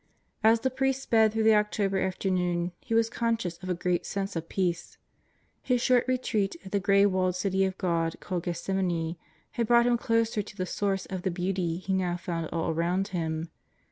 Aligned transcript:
As 0.43 0.61
the 0.61 0.71
priest 0.71 1.03
sped 1.03 1.31
through 1.31 1.43
the 1.43 1.53
October 1.53 1.99
afternoon 1.99 2.71
he 2.79 2.95
was 2.95 3.07
con 3.07 3.37
scious 3.37 3.61
of 3.61 3.69
a 3.69 3.75
great 3.75 4.03
sense 4.03 4.35
of 4.35 4.49
peace. 4.49 4.97
His 5.61 5.79
short 5.79 6.07
retreat 6.07 6.55
at 6.65 6.71
the 6.71 6.79
gray 6.79 7.05
walled 7.05 7.35
City 7.35 7.65
of 7.65 7.77
God 7.77 8.19
called 8.19 8.45
Gethsemani, 8.45 9.19
had 9.51 9.67
brought 9.67 9.85
him 9.85 9.91
1 9.91 9.97
close 9.99 10.31
to 10.31 10.41
the 10.57 10.65
Source 10.65 11.05
of 11.05 11.21
the 11.21 11.29
beauty 11.29 11.77
he 11.77 11.93
now 11.93 12.17
found 12.17 12.47
all 12.51 12.71
around 12.71 13.09
him. 13.09 13.51